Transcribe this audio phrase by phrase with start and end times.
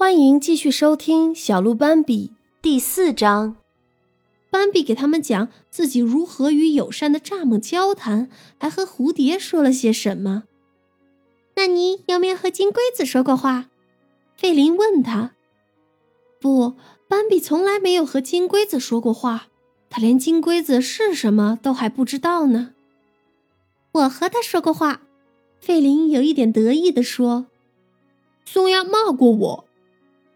[0.00, 2.28] 欢迎继续收听《小鹿斑比》
[2.62, 3.56] 第四章。
[4.48, 10.44] 斑比给他们讲自己如何与友善的蚱蜢交谈，还和蝴蝶说了些什么。
[11.54, 13.66] 那你有没有和金龟子说过话？
[14.34, 15.32] 费林问他。
[16.40, 16.76] 不，
[17.06, 19.48] 斑比从来没有和金龟子说过话，
[19.90, 22.70] 他连金龟子是什么都还不知道呢。
[23.92, 25.02] 我和他说过话，
[25.60, 27.44] 费林有一点得意地说。
[28.46, 29.64] 松鸦骂过我。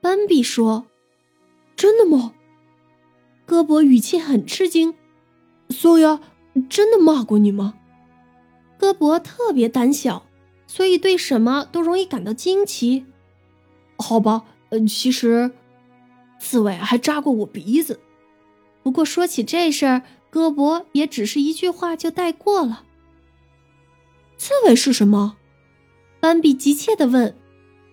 [0.05, 0.85] 斑比说
[1.75, 2.35] ：“真的吗？”
[3.47, 4.95] 戈博语气很吃惊
[5.73, 6.21] ：“松鸦
[6.69, 7.77] 真的骂过你吗？”
[8.77, 10.27] 戈博特别胆小，
[10.67, 13.07] 所以对什么都容易感到惊奇。
[13.97, 15.53] 好吧，嗯，其实
[16.39, 17.99] 刺猬还扎过我鼻子。
[18.83, 22.85] 不过说起这事儿，戈博也只是一句话就带过了。
[24.37, 25.39] 刺猬是什么？
[26.21, 27.35] 斑比急切地问。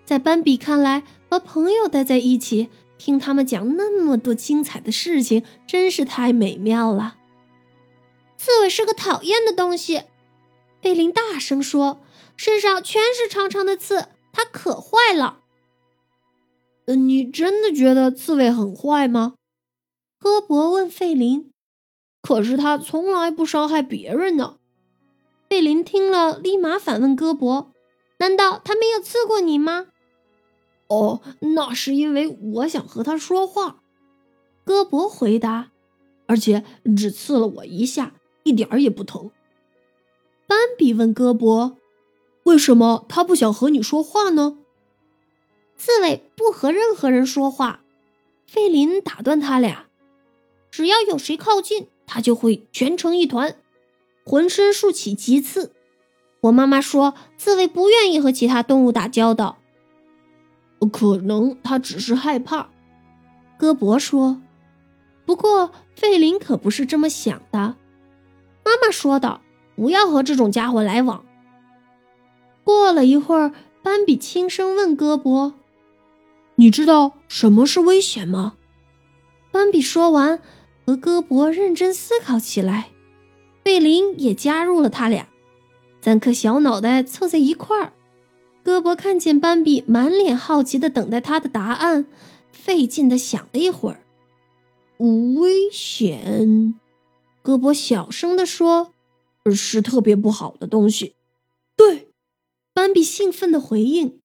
[0.03, 7.15] 在斑比看来，和朋友待在一起，听他们讲那么多精彩的事情，真是太美妙了。
[8.37, 10.03] 刺猬是个讨厌的东西，
[10.81, 12.01] 贝林大声说
[12.35, 15.39] ：“身上全是长长的刺，它可坏了。”，
[16.87, 19.35] 你真的觉得刺猬很坏吗？
[20.19, 21.49] 戈博问费林。
[22.21, 24.57] 可是他从来不伤害别人呢。
[25.49, 27.71] 费林听了，立马反问戈博
[28.19, 29.87] ：“难道他没有刺过你吗？”
[30.91, 33.77] 哦，那是因为我想和他说话。
[34.65, 35.71] 戈博回答，
[36.25, 36.65] 而且
[36.97, 39.31] 只刺了我一下，一点儿也不疼。
[40.47, 41.77] 斑比问戈博
[42.43, 44.57] ：“为什么他不想和你说话呢？”
[45.77, 47.83] 刺猬不和任何人说话。
[48.45, 49.85] 费林打断他俩
[50.69, 53.55] ：“只要有谁靠近，他就会蜷成一团，
[54.25, 55.71] 浑身竖起棘刺。
[56.41, 59.59] 我妈妈说，刺猬不愿意和其他动物打交道。”
[60.87, 62.69] 可能他只是害怕，
[63.57, 64.41] 戈博说。
[65.25, 67.75] 不过费林可不是这么想的。
[68.65, 69.41] 妈妈说道
[69.75, 71.23] ：“不要和这种家伙来往。”
[72.63, 75.53] 过了一会儿，斑比轻声问戈博
[76.55, 78.53] ：“你知道什么是危险吗？”
[79.51, 80.41] 斑比说完，
[80.85, 82.89] 和戈博认真思考起来。
[83.63, 85.27] 费林也加入了他俩，
[86.01, 87.93] 三颗小脑袋凑在一块儿。
[88.63, 92.05] 戈博看见斑比满脸好奇的等待他的答案，
[92.51, 94.03] 费劲的想了一会儿。
[94.97, 96.75] 危险，
[97.41, 98.93] 戈博小声的说
[99.51, 101.15] ：“是特别不好的东西。”
[101.75, 102.09] 对，
[102.73, 104.19] 斑比兴奋的回应：“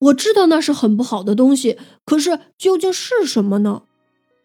[0.00, 3.84] 我知道那是很不好的东西，可是究竟是什么呢？”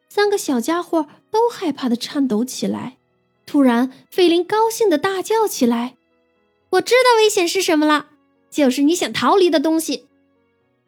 [0.08, 2.98] 三个小家伙都害怕的颤抖起来。
[3.46, 5.98] 突然，费林高兴的大叫起来
[6.72, 8.12] ：“我知道危险是什么了！”
[8.54, 10.06] 就是你想逃离的东西。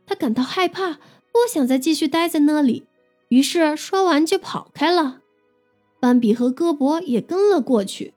[0.05, 0.93] 他感到害怕，
[1.31, 2.85] 不想再继续待在那里，
[3.29, 5.21] 于是说完就跑开了。
[5.99, 8.13] 斑比和戈博也跟了过去。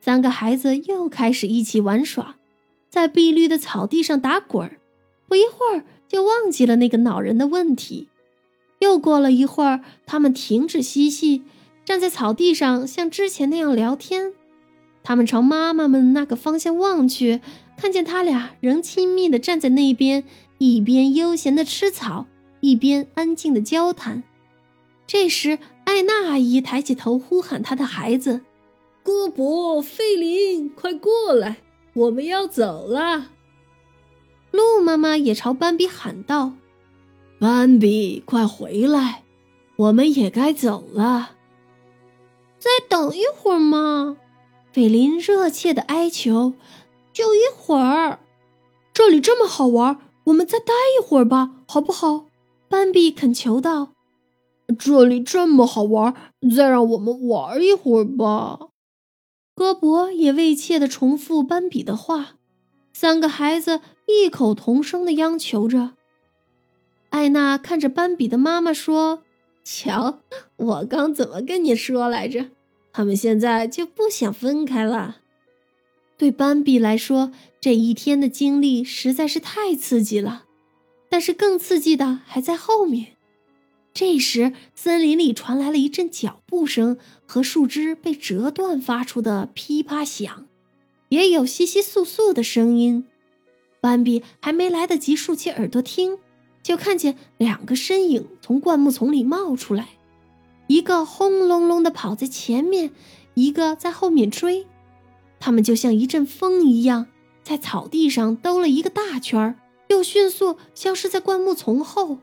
[0.00, 2.36] 三个孩子又开始一起玩耍，
[2.88, 4.78] 在碧绿的草地上打滚儿。
[5.26, 8.08] 不一会儿就忘记了那个恼人的问题。
[8.78, 11.42] 又过了一会儿，他们停止嬉戏，
[11.84, 14.32] 站在草地上像之前那样聊天。
[15.06, 17.40] 他们朝妈妈们那个方向望去。
[17.76, 20.24] 看见他俩仍亲密地站在那边，
[20.58, 22.26] 一边悠闲地吃草，
[22.60, 24.24] 一边安静地交谈。
[25.06, 28.40] 这时，艾娜阿姨抬起头呼喊她的孩子
[29.04, 31.58] ：“戈博、费林，快过来，
[31.94, 33.28] 我们要走了。”
[34.50, 36.54] 鹿妈妈也朝斑比喊道
[37.38, 39.22] ：“斑比，快回来，
[39.76, 41.32] 我们也该走了。”
[42.58, 44.16] 再等一会儿嘛，
[44.76, 46.52] 费林热切的哀求。
[47.10, 48.20] 就一会儿，
[48.92, 52.26] 这里这么好玩，我们再待一会儿吧，好不好？
[52.68, 53.94] 斑比恳求道。
[54.78, 56.14] 这里这么好玩，
[56.54, 58.68] 再让我们玩一会儿吧。
[59.54, 62.36] 戈博也畏怯地重复斑比的话。
[62.92, 65.92] 三个孩子异口同声的央求着。
[67.08, 69.22] 艾娜看着斑比的妈妈说
[69.64, 70.18] ：“瞧，
[70.56, 72.50] 我刚怎么跟你说来着？
[72.96, 75.18] 他们现在就不想分开了。”
[76.16, 80.44] 对斑比来说，这一天的经历实在是太刺激了。
[81.10, 83.08] 但是更刺激的还在后面。
[83.92, 86.96] 这时，森林里传来了一阵脚步声
[87.26, 90.46] 和树枝被折断发出的噼啪响，
[91.10, 93.04] 也有窸窸窣窣的声音。
[93.82, 96.18] 斑比还没来得及竖起耳朵听，
[96.62, 99.95] 就看见两个身影从灌木丛里冒出来，
[100.66, 102.90] 一个轰隆隆地跑在前面，
[103.34, 104.66] 一个在后面追。
[105.38, 107.06] 他们就像一阵风一样，
[107.42, 109.56] 在草地上兜了一个大圈儿，
[109.88, 112.18] 又迅速消失在灌木丛后。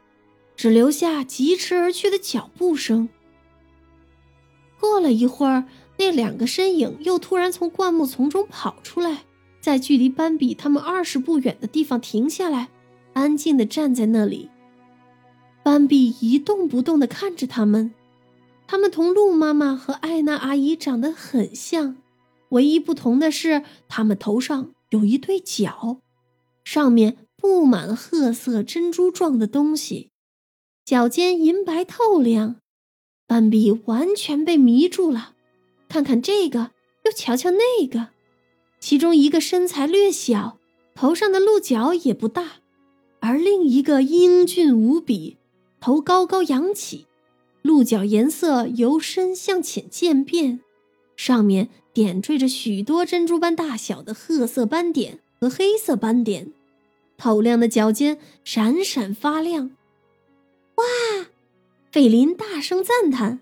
[0.56, 3.10] 只留下疾驰而去的脚步声。
[4.80, 5.66] 过了一会儿，
[5.98, 9.24] 那两个身影又突然从灌木丛中跑出来，
[9.60, 12.70] 在距离斑比他们二十步远的地方停下来，
[13.14, 14.52] 安静地站在那里。
[15.64, 17.94] 斑比一动不动地看着他们，
[18.74, 21.96] 他们同鹿妈妈和艾娜阿姨长得很像，
[22.50, 26.00] 唯一不同的是，他们头上有一对角，
[26.64, 30.10] 上面布满了褐色珍珠状的东西，
[30.84, 32.56] 脚尖银白透亮。
[33.28, 35.36] 斑比完全被迷住了，
[35.88, 36.72] 看看这个，
[37.06, 38.08] 又瞧瞧那个，
[38.80, 40.58] 其中一个身材略小，
[40.96, 42.54] 头上的鹿角也不大，
[43.20, 45.38] 而另一个英俊无比。
[45.80, 47.06] 头高高扬起，
[47.64, 50.60] 鹿角颜色由深向浅渐变，
[51.16, 56.54] 上面点缀着许多珍珠般大小的褐色斑点和黑色斑点，
[57.18, 59.72] 透亮的脚尖闪闪发亮。
[60.76, 60.84] 哇！
[61.92, 63.40] 费林大声赞叹：“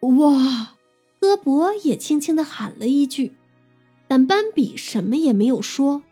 [0.00, 0.74] 哇！”
[1.20, 3.32] 戈勃也轻轻地喊了一句，
[4.06, 6.02] 但斑比什么也没有说，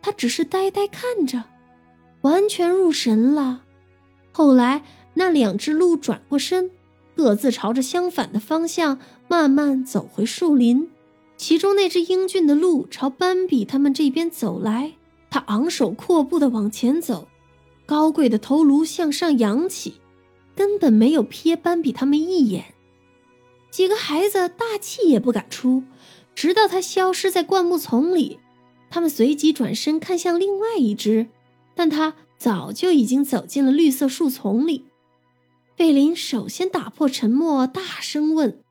[0.00, 1.44] 他只是呆呆看着，
[2.22, 3.62] 完全入神了。
[4.32, 4.82] 后来，
[5.14, 6.70] 那两只鹿转过身，
[7.14, 10.88] 各自朝着相反的方向慢慢走回树林。
[11.36, 14.92] 其中那只英俊的鹿朝斑比他们这边走来，
[15.30, 17.28] 它昂首阔步地往前走，
[17.86, 19.94] 高贵的头颅向上扬起，
[20.56, 22.74] 根本没有瞥斑比他们一眼。
[23.70, 25.84] 几个孩子大气也不敢出，
[26.34, 28.38] 直到它消失在灌木丛里。
[28.90, 31.28] 他们随即转身看向另外一只，
[31.76, 32.14] 但它。
[32.36, 34.84] 早就已经走进了绿色树丛里，
[35.76, 38.62] 贝林首先打破沉默，大声问：“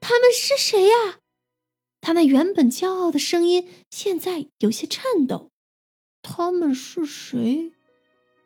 [0.00, 1.18] 他们是谁呀？”
[2.02, 5.50] 他那原本骄傲的声音现在有些颤抖。
[6.22, 7.72] “他们是谁？”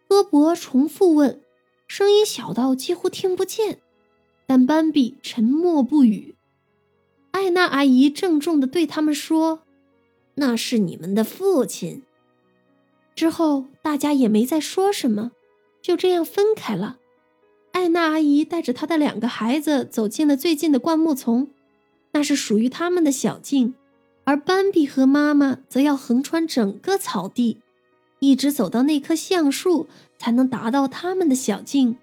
[0.09, 1.41] 戈伯重复问，
[1.89, 3.81] 声音小到几乎听不见。
[4.47, 6.37] 但斑比沉默不语。
[7.31, 9.63] 艾娜阿姨郑重地对他们说
[10.37, 12.03] ：“那是你们的父亲。”
[13.17, 15.33] 之后，大家也没再说什么，
[15.81, 16.99] 就这样分开了。
[17.75, 21.49] 艾娜阿姨带着她的两个孩子走进了最近的灌木丛，
[22.13, 23.75] 那是属于他们的小径，
[24.23, 27.59] 而斑比和妈妈则要横穿整个草地，
[28.21, 31.97] 一直走到那棵橡树，才能达到他们的小径。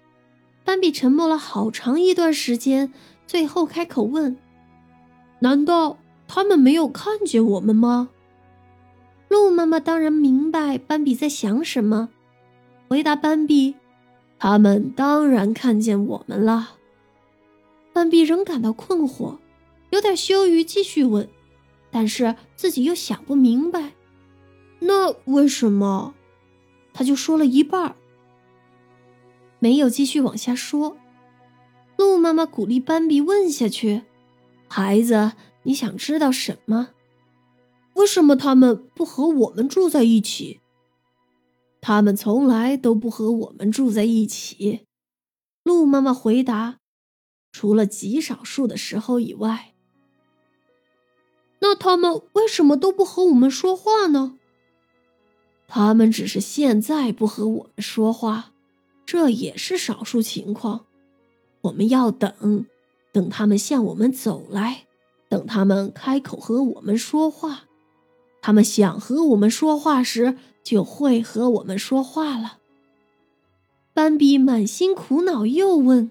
[0.62, 2.92] 斑比沉默了好长一段时间，
[3.26, 4.36] 最后开口问
[5.40, 5.96] ：“难道
[6.28, 8.10] 他们没有看见我们吗？”
[9.28, 12.10] 鹿妈妈当然明白斑比在想什么，
[12.88, 13.74] 回答斑比
[14.42, 16.78] ：“他们当然看见我们了。”
[17.94, 19.38] 斑比仍感到困惑，
[19.90, 21.28] 有点羞于继续问，
[21.92, 23.92] 但是自己又想不明白，
[24.80, 26.14] 那为什么？
[26.92, 27.94] 他就说了一半，
[29.60, 30.96] 没有继续往下说。
[31.96, 34.02] 鹿妈妈鼓励斑比问下去
[34.66, 36.88] ：“孩子，你想知道什么？”
[37.94, 40.58] 为什么他们不和我们住在一起？
[41.82, 44.86] 他们从来都不和我们住在一起。
[45.64, 46.78] 鹿妈妈回答
[47.50, 49.74] ：“除了极少数的时候以外。”
[51.58, 54.38] 那他们为什么都不和我们说话呢？
[55.66, 58.52] 他们只是现在不和我们说话，
[59.04, 60.86] 这也是少数情况。
[61.62, 62.66] 我们要等，
[63.12, 64.86] 等他们向我们走来，
[65.28, 67.64] 等他们开口和我们说话。
[68.40, 72.58] 他们想和我们说话时，就会和我们说话了。
[73.94, 76.10] 斑比满心苦恼，又问：“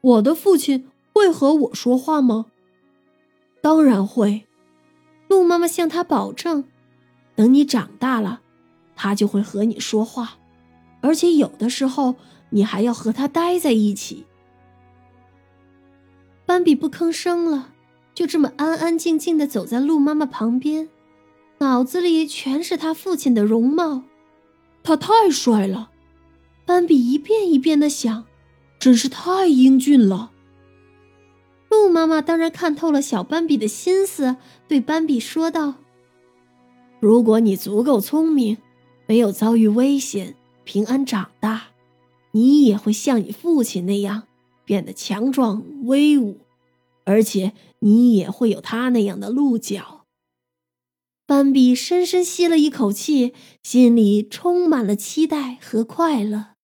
[0.00, 2.46] 我的父亲会和我说话吗
[3.60, 4.46] ？”“当然会。”
[5.28, 6.64] 鹿妈妈向他保证
[7.36, 8.40] ：“等你长大了，
[8.96, 10.38] 他就会和你说话，
[11.02, 12.16] 而且有的时候
[12.48, 14.26] 你还要和他待在一起。”
[16.46, 17.72] 斑比不吭声了，
[18.12, 20.88] 就这么安安静静的走在鹿妈妈旁边。
[21.62, 24.04] 脑子里全是他父亲的容貌，
[24.82, 25.90] 他太帅了。
[26.64, 28.24] 斑比一遍一遍的想，
[28.78, 30.30] 真是太英俊了。
[31.68, 34.36] 鹿妈妈当然看透了小斑比的心思，
[34.68, 35.74] 对斑比说道
[36.98, 38.56] ：“如果你足够聪明，
[39.06, 41.64] 没有遭遇危险，平安长大，
[42.30, 44.22] 你也会像你父亲那样
[44.64, 46.38] 变得强壮威武，
[47.04, 49.98] 而且你也会有他那样的鹿角。”
[51.30, 56.59] 斑比深深吸了一口气，心里充满了期待和快乐。